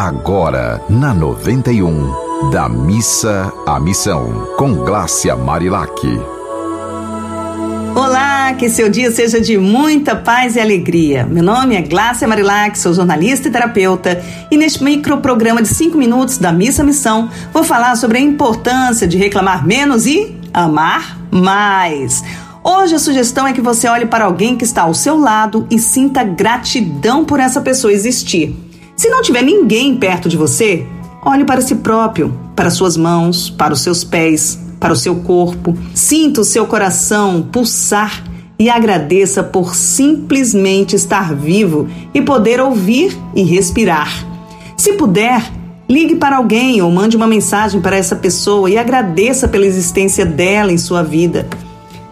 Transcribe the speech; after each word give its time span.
agora 0.00 0.82
na 0.88 1.12
91, 1.12 2.50
da 2.50 2.70
missa 2.70 3.52
à 3.66 3.78
missão, 3.78 4.48
com 4.56 4.76
Glácia 4.76 5.36
Marilac. 5.36 5.92
Olá, 7.94 8.54
que 8.54 8.70
seu 8.70 8.88
dia 8.88 9.10
seja 9.10 9.38
de 9.42 9.58
muita 9.58 10.16
paz 10.16 10.56
e 10.56 10.60
alegria. 10.60 11.26
Meu 11.26 11.42
nome 11.42 11.76
é 11.76 11.82
Glácia 11.82 12.26
Marilac, 12.26 12.78
sou 12.78 12.94
jornalista 12.94 13.48
e 13.48 13.50
terapeuta, 13.50 14.24
e 14.50 14.56
neste 14.56 14.82
microprograma 14.82 15.60
de 15.60 15.68
5 15.68 15.98
minutos 15.98 16.38
da 16.38 16.50
Missa 16.50 16.82
Missão, 16.82 17.28
vou 17.52 17.62
falar 17.62 17.94
sobre 17.96 18.16
a 18.16 18.22
importância 18.22 19.06
de 19.06 19.18
reclamar 19.18 19.66
menos 19.66 20.06
e 20.06 20.34
amar 20.54 21.18
mais. 21.30 22.24
Hoje 22.64 22.94
a 22.94 22.98
sugestão 22.98 23.46
é 23.46 23.52
que 23.52 23.60
você 23.60 23.86
olhe 23.86 24.06
para 24.06 24.24
alguém 24.24 24.56
que 24.56 24.64
está 24.64 24.82
ao 24.82 24.94
seu 24.94 25.18
lado 25.18 25.66
e 25.70 25.78
sinta 25.78 26.24
gratidão 26.24 27.22
por 27.22 27.38
essa 27.38 27.60
pessoa 27.60 27.92
existir. 27.92 28.69
Se 29.00 29.08
não 29.08 29.22
tiver 29.22 29.42
ninguém 29.42 29.96
perto 29.96 30.28
de 30.28 30.36
você, 30.36 30.84
olhe 31.24 31.42
para 31.42 31.62
si 31.62 31.76
próprio, 31.76 32.38
para 32.54 32.68
suas 32.68 32.98
mãos, 32.98 33.48
para 33.48 33.72
os 33.72 33.80
seus 33.80 34.04
pés, 34.04 34.60
para 34.78 34.92
o 34.92 34.96
seu 34.96 35.16
corpo. 35.20 35.74
Sinta 35.94 36.42
o 36.42 36.44
seu 36.44 36.66
coração 36.66 37.40
pulsar 37.50 38.22
e 38.58 38.68
agradeça 38.68 39.42
por 39.42 39.74
simplesmente 39.74 40.96
estar 40.96 41.34
vivo 41.34 41.88
e 42.12 42.20
poder 42.20 42.60
ouvir 42.60 43.18
e 43.34 43.42
respirar. 43.42 44.12
Se 44.76 44.92
puder, 44.92 45.50
ligue 45.88 46.16
para 46.16 46.36
alguém 46.36 46.82
ou 46.82 46.90
mande 46.90 47.16
uma 47.16 47.26
mensagem 47.26 47.80
para 47.80 47.96
essa 47.96 48.14
pessoa 48.14 48.68
e 48.68 48.76
agradeça 48.76 49.48
pela 49.48 49.64
existência 49.64 50.26
dela 50.26 50.70
em 50.70 50.76
sua 50.76 51.02
vida. 51.02 51.48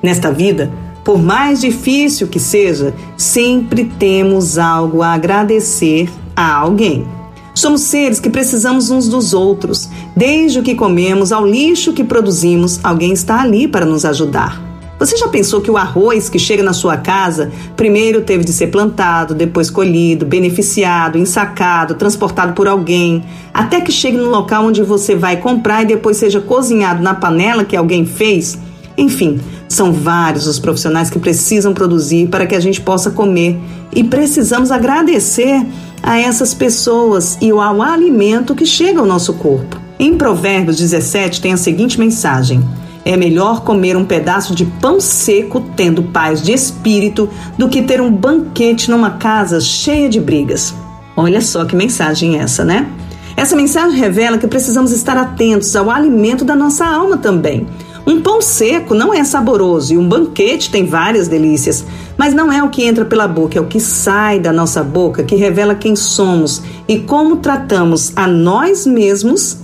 Nesta 0.02 0.32
vida, 0.32 0.72
por 1.04 1.22
mais 1.22 1.60
difícil 1.60 2.28
que 2.28 2.40
seja, 2.40 2.94
sempre 3.14 3.84
temos 3.84 4.56
algo 4.56 5.02
a 5.02 5.12
agradecer 5.12 6.08
a 6.38 6.54
alguém. 6.54 7.04
Somos 7.52 7.80
seres 7.80 8.20
que 8.20 8.30
precisamos 8.30 8.90
uns 8.90 9.08
dos 9.08 9.34
outros. 9.34 9.88
Desde 10.14 10.60
o 10.60 10.62
que 10.62 10.76
comemos 10.76 11.32
ao 11.32 11.44
lixo 11.44 11.92
que 11.92 12.04
produzimos, 12.04 12.78
alguém 12.84 13.12
está 13.12 13.40
ali 13.40 13.66
para 13.66 13.84
nos 13.84 14.04
ajudar. 14.04 14.62
Você 15.00 15.16
já 15.16 15.26
pensou 15.26 15.60
que 15.60 15.70
o 15.70 15.76
arroz 15.76 16.28
que 16.28 16.38
chega 16.38 16.62
na 16.62 16.72
sua 16.72 16.96
casa 16.96 17.50
primeiro 17.76 18.20
teve 18.20 18.44
de 18.44 18.52
ser 18.52 18.68
plantado, 18.68 19.34
depois 19.34 19.68
colhido, 19.68 20.24
beneficiado, 20.24 21.18
ensacado, 21.18 21.96
transportado 21.96 22.52
por 22.52 22.68
alguém, 22.68 23.24
até 23.52 23.80
que 23.80 23.90
chegue 23.90 24.16
no 24.16 24.30
local 24.30 24.64
onde 24.64 24.82
você 24.84 25.16
vai 25.16 25.38
comprar 25.38 25.82
e 25.82 25.86
depois 25.86 26.18
seja 26.18 26.40
cozinhado 26.40 27.02
na 27.02 27.14
panela 27.14 27.64
que 27.64 27.76
alguém 27.76 28.06
fez? 28.06 28.56
Enfim, 28.96 29.40
são 29.68 29.92
vários 29.92 30.46
os 30.46 30.58
profissionais 30.58 31.10
que 31.10 31.18
precisam 31.18 31.74
produzir 31.74 32.28
para 32.28 32.46
que 32.46 32.54
a 32.54 32.60
gente 32.60 32.80
possa 32.80 33.10
comer 33.10 33.56
e 33.92 34.02
precisamos 34.02 34.70
agradecer 34.70 35.64
a 36.08 36.18
essas 36.18 36.54
pessoas 36.54 37.36
e 37.38 37.50
ao 37.50 37.82
alimento 37.82 38.54
que 38.54 38.64
chega 38.64 38.98
ao 38.98 39.04
nosso 39.04 39.34
corpo. 39.34 39.78
Em 39.98 40.16
Provérbios 40.16 40.78
17 40.78 41.38
tem 41.38 41.52
a 41.52 41.56
seguinte 41.58 42.00
mensagem: 42.00 42.66
É 43.04 43.14
melhor 43.14 43.60
comer 43.60 43.94
um 43.94 44.06
pedaço 44.06 44.54
de 44.54 44.64
pão 44.64 45.02
seco 45.02 45.60
tendo 45.76 46.02
paz 46.04 46.40
de 46.40 46.50
espírito 46.50 47.28
do 47.58 47.68
que 47.68 47.82
ter 47.82 48.00
um 48.00 48.10
banquete 48.10 48.90
numa 48.90 49.10
casa 49.10 49.60
cheia 49.60 50.08
de 50.08 50.18
brigas. 50.18 50.74
Olha 51.14 51.42
só 51.42 51.66
que 51.66 51.76
mensagem 51.76 52.38
essa, 52.38 52.64
né? 52.64 52.90
Essa 53.36 53.54
mensagem 53.54 53.98
revela 53.98 54.38
que 54.38 54.46
precisamos 54.46 54.92
estar 54.92 55.16
atentos 55.18 55.76
ao 55.76 55.90
alimento 55.90 56.42
da 56.42 56.56
nossa 56.56 56.86
alma 56.86 57.18
também 57.18 57.66
um 58.08 58.22
pão 58.22 58.40
seco 58.40 58.94
não 58.94 59.12
é 59.12 59.22
saboroso 59.22 59.92
e 59.92 59.98
um 59.98 60.08
banquete 60.08 60.70
tem 60.70 60.86
várias 60.86 61.28
delícias, 61.28 61.84
mas 62.16 62.32
não 62.32 62.50
é 62.50 62.62
o 62.62 62.70
que 62.70 62.82
entra 62.82 63.04
pela 63.04 63.28
boca, 63.28 63.58
é 63.58 63.60
o 63.60 63.66
que 63.66 63.78
sai 63.78 64.40
da 64.40 64.50
nossa 64.50 64.82
boca 64.82 65.22
que 65.22 65.36
revela 65.36 65.74
quem 65.74 65.94
somos 65.94 66.62
e 66.88 67.00
como 67.00 67.36
tratamos 67.36 68.12
a 68.16 68.26
nós 68.26 68.86
mesmos 68.86 69.58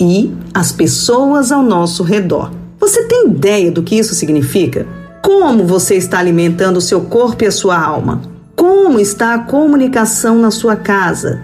e 0.00 0.32
as 0.54 0.70
pessoas 0.70 1.50
ao 1.50 1.60
nosso 1.60 2.04
redor. 2.04 2.52
Você 2.78 3.02
tem 3.02 3.26
ideia 3.30 3.72
do 3.72 3.82
que 3.82 3.98
isso 3.98 4.14
significa? 4.14 4.86
Como 5.20 5.66
você 5.66 5.96
está 5.96 6.20
alimentando 6.20 6.76
o 6.76 6.80
seu 6.80 7.00
corpo 7.00 7.42
e 7.42 7.48
a 7.48 7.52
sua 7.52 7.76
alma? 7.76 8.22
Como 8.54 9.00
está 9.00 9.34
a 9.34 9.40
comunicação 9.40 10.38
na 10.38 10.52
sua 10.52 10.76
casa? 10.76 11.40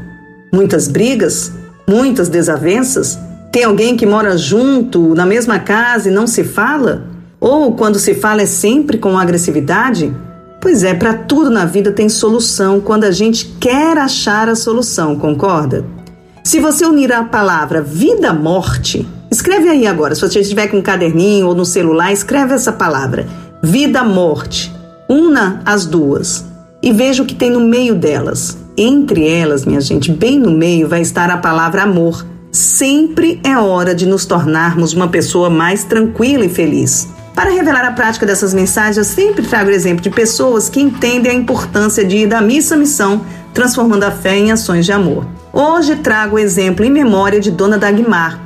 Muitas 0.52 0.86
brigas? 0.86 1.52
Muitas 1.88 2.28
desavenças? 2.28 3.18
Tem 3.54 3.62
alguém 3.62 3.96
que 3.96 4.04
mora 4.04 4.36
junto, 4.36 5.14
na 5.14 5.24
mesma 5.24 5.60
casa 5.60 6.08
e 6.08 6.12
não 6.12 6.26
se 6.26 6.42
fala? 6.42 7.06
Ou 7.38 7.72
quando 7.74 8.00
se 8.00 8.12
fala 8.12 8.42
é 8.42 8.46
sempre 8.46 8.98
com 8.98 9.16
agressividade? 9.16 10.12
Pois 10.60 10.82
é, 10.82 10.92
para 10.92 11.14
tudo 11.14 11.50
na 11.50 11.64
vida 11.64 11.92
tem 11.92 12.08
solução 12.08 12.80
quando 12.80 13.04
a 13.04 13.12
gente 13.12 13.46
quer 13.60 13.96
achar 13.96 14.48
a 14.48 14.56
solução, 14.56 15.14
concorda? 15.14 15.84
Se 16.42 16.58
você 16.58 16.84
unir 16.84 17.12
a 17.12 17.22
palavra 17.22 17.80
vida-morte, 17.80 19.06
escreve 19.30 19.68
aí 19.68 19.86
agora, 19.86 20.16
se 20.16 20.22
você 20.22 20.40
estiver 20.40 20.66
com 20.66 20.78
um 20.78 20.82
caderninho 20.82 21.46
ou 21.46 21.54
no 21.54 21.64
celular, 21.64 22.12
escreve 22.12 22.54
essa 22.54 22.72
palavra, 22.72 23.24
vida-morte. 23.62 24.74
Una 25.08 25.62
as 25.64 25.86
duas 25.86 26.44
e 26.82 26.92
veja 26.92 27.22
o 27.22 27.26
que 27.26 27.36
tem 27.36 27.50
no 27.50 27.60
meio 27.60 27.94
delas. 27.94 28.58
Entre 28.76 29.28
elas, 29.28 29.64
minha 29.64 29.80
gente, 29.80 30.10
bem 30.10 30.40
no 30.40 30.50
meio 30.50 30.88
vai 30.88 31.02
estar 31.02 31.30
a 31.30 31.36
palavra 31.36 31.84
amor 31.84 32.33
sempre 32.54 33.40
é 33.42 33.58
hora 33.58 33.92
de 33.92 34.06
nos 34.06 34.24
tornarmos 34.24 34.92
uma 34.92 35.08
pessoa 35.08 35.50
mais 35.50 35.82
tranquila 35.82 36.44
e 36.44 36.48
feliz. 36.48 37.08
Para 37.34 37.50
revelar 37.50 37.84
a 37.84 37.90
prática 37.90 38.24
dessas 38.24 38.54
mensagens, 38.54 38.96
eu 38.96 39.04
sempre 39.04 39.44
trago 39.44 39.70
o 39.70 39.72
exemplo 39.72 40.00
de 40.00 40.08
pessoas 40.08 40.68
que 40.68 40.80
entendem 40.80 41.32
a 41.32 41.34
importância 41.34 42.04
de 42.04 42.18
ir 42.18 42.26
da 42.28 42.40
missa 42.40 42.76
à 42.76 42.78
missão, 42.78 43.22
transformando 43.52 44.04
a 44.04 44.12
fé 44.12 44.36
em 44.36 44.52
ações 44.52 44.86
de 44.86 44.92
amor. 44.92 45.26
Hoje 45.52 45.96
trago 45.96 46.36
o 46.36 46.38
exemplo 46.38 46.84
em 46.84 46.90
memória 46.90 47.40
de 47.40 47.50
Dona 47.50 47.76
Dagmar. 47.76 48.40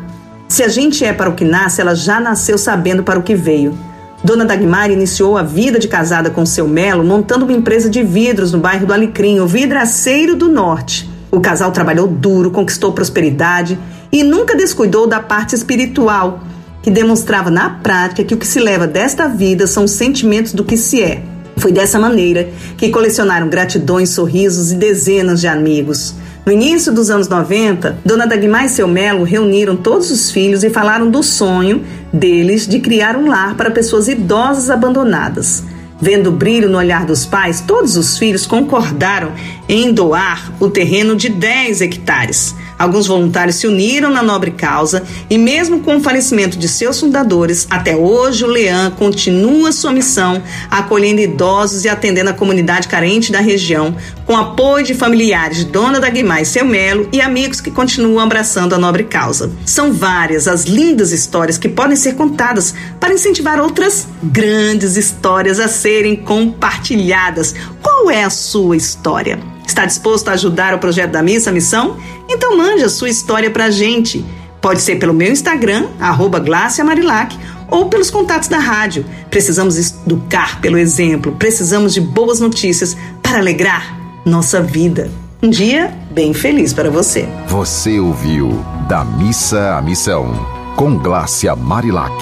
Se 0.49 0.63
a 0.63 0.69
gente 0.69 1.05
é 1.05 1.13
para 1.13 1.29
o 1.29 1.35
que 1.35 1.45
nasce, 1.45 1.83
ela 1.83 1.95
já 1.95 2.19
nasceu 2.19 2.57
sabendo 2.57 3.03
para 3.03 3.19
o 3.19 3.23
que 3.23 3.35
veio. 3.35 3.79
Dona 4.25 4.47
Dagmar 4.47 4.91
iniciou 4.91 5.37
a 5.37 5.43
vida 5.43 5.79
de 5.79 5.87
casada 5.87 6.31
com 6.31 6.47
seu 6.47 6.67
Melo 6.67 7.05
montando 7.05 7.45
uma 7.45 7.53
empresa 7.53 7.91
de 7.91 8.03
vidros 8.03 8.53
no 8.53 8.59
bairro 8.59 8.87
do 8.87 8.95
Alecrim, 8.95 9.39
o 9.41 9.47
Vidraceiro 9.47 10.35
do 10.35 10.49
Norte. 10.49 11.11
O 11.31 11.41
casal 11.41 11.71
trabalhou 11.73 12.09
duro, 12.09 12.51
conquistou 12.51 12.91
prosperidade 12.93 13.79
e 14.11 14.23
nunca 14.23 14.57
descuidou 14.57 15.07
da 15.07 15.21
parte 15.21 15.55
espiritual, 15.55 16.41
que 16.83 16.91
demonstrava 16.91 17.51
na 17.51 17.71
prática 17.71 18.25
que 18.25 18.35
o 18.35 18.39
que 18.39 18.47
se 18.47 18.61
leva 18.61 18.87
desta 18.87 19.29
vida 19.29 19.67
são 19.67 19.85
os 19.85 19.91
sentimentos 19.91 20.53
do 20.53 20.65
que 20.65 20.77
se 20.77 21.03
é. 21.03 21.23
Foi 21.57 21.73
dessa 21.73 21.99
maneira 21.99 22.49
que 22.77 22.89
colecionaram 22.89 23.49
gratidões, 23.49 24.11
sorrisos 24.11 24.73
e 24.73 24.77
dezenas 24.77 25.41
de 25.41 25.49
amigos. 25.49 26.15
No 26.47 26.53
início 26.53 26.93
dos 26.93 27.11
anos 27.11 27.29
90, 27.29 27.99
Dona 28.05 28.27
Dagmar 28.27 28.65
e 28.65 28.69
seu 28.71 28.89
Melo 28.89 29.25
reuniram 29.25 29.77
todos 29.77 30.11
os 30.11 30.31
filhos 30.31 30.65
e 30.65 30.71
falaram 30.71 31.11
do 31.11 31.23
sonho 31.23 31.85
deles 32.13 32.67
de 32.67 32.79
criar 32.79 33.17
um 33.17 33.29
lar 33.29 33.55
para 33.55 33.71
pessoas 33.71 34.09
idosas 34.09 34.71
abandonadas. 34.71 35.63
Vendo 36.01 36.29
o 36.29 36.33
brilho 36.33 36.71
no 36.71 36.79
olhar 36.79 37.05
dos 37.05 37.27
pais, 37.27 37.61
todos 37.61 37.97
os 37.97 38.17
filhos 38.17 38.47
concordaram 38.47 39.33
em 39.69 39.93
doar 39.93 40.53
o 40.61 40.71
terreno 40.71 41.17
de 41.17 41.29
10 41.29 41.81
hectares. 41.81 42.55
Alguns 42.79 43.07
voluntários 43.07 43.57
se 43.57 43.67
uniram 43.67 44.11
na 44.11 44.23
nobre 44.23 44.53
causa 44.53 45.03
e, 45.29 45.37
mesmo 45.37 45.81
com 45.81 45.97
o 45.97 46.01
falecimento 46.01 46.57
de 46.57 46.69
seus 46.69 47.01
fundadores, 47.01 47.67
até 47.69 47.97
hoje 47.97 48.45
o 48.45 48.49
Leão 48.49 48.91
continua 48.93 49.73
sua 49.73 49.93
missão, 49.93 50.43
acolhendo 50.71 51.21
idosos 51.21 51.85
e 51.85 51.89
atendendo 51.89 52.31
a 52.31 52.35
comunidade 52.35 52.89
carente 52.89 53.33
da 53.33 53.41
região, 53.41 53.97
com 54.25 54.37
apoio 54.37 54.85
de 54.85 54.95
familiares 54.95 55.59
de 55.59 55.65
Dona 55.65 55.99
da 55.99 56.09
e 56.09 56.45
seu 56.45 56.65
Melo 56.65 57.09
e 57.13 57.21
amigos 57.21 57.61
que 57.61 57.71
continuam 57.71 58.21
abraçando 58.21 58.75
a 58.75 58.79
nobre 58.79 59.05
causa. 59.05 59.51
São 59.65 59.93
várias 59.93 60.47
as 60.47 60.65
lindas 60.65 61.13
histórias 61.13 61.57
que 61.57 61.69
podem 61.69 61.97
ser 61.97 62.15
contadas 62.15 62.75
para 63.01 63.15
incentivar 63.15 63.61
outras 63.61 64.07
grandes 64.23 64.97
histórias 64.97 65.59
a 65.59 65.69
serem 65.69 66.17
compartilhadas. 66.17 67.55
Qual 68.01 68.13
é 68.13 68.23
a 68.23 68.31
sua 68.31 68.77
história? 68.77 69.41
Está 69.67 69.85
disposto 69.85 70.29
a 70.29 70.33
ajudar 70.33 70.73
o 70.73 70.79
projeto 70.79 71.11
da 71.11 71.21
Missa 71.21 71.51
Missão? 71.51 71.97
Então 72.29 72.57
mande 72.57 72.85
a 72.85 72.89
sua 72.89 73.09
história 73.09 73.51
para 73.51 73.65
a 73.65 73.71
gente. 73.73 74.25
Pode 74.61 74.81
ser 74.83 75.01
pelo 75.01 75.13
meu 75.13 75.33
Instagram, 75.33 75.89
arroba 75.99 76.41
Marilac, 76.85 77.37
ou 77.69 77.87
pelos 77.89 78.09
contatos 78.09 78.49
da 78.49 78.61
rádio. 78.61 79.05
Precisamos 79.29 79.77
educar 80.07 80.61
pelo 80.61 80.79
exemplo, 80.79 81.33
precisamos 81.33 81.93
de 81.93 82.01
boas 82.01 82.39
notícias 82.39 82.97
para 83.21 83.39
alegrar 83.39 83.99
nossa 84.25 84.63
vida. 84.63 85.11
Um 85.43 85.51
dia 85.51 85.93
bem 86.13 86.33
feliz 86.33 86.73
para 86.73 86.91
você. 86.91 87.29
Você 87.49 87.99
ouviu 87.99 88.65
Da 88.89 89.05
Missa 89.05 89.75
à 89.77 89.83
Missão, 89.83 90.33
com 90.77 90.97
Glácia 90.97 91.57
Marilac. 91.57 92.15